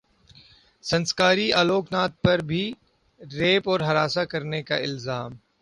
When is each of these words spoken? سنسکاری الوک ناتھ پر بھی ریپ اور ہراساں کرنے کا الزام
سنسکاری 0.83 1.47
الوک 1.53 1.91
ناتھ 1.91 2.15
پر 2.23 2.39
بھی 2.41 2.63
ریپ 3.21 3.69
اور 3.69 3.79
ہراساں 3.79 4.25
کرنے 4.25 4.61
کا 4.63 4.75
الزام 4.77 5.31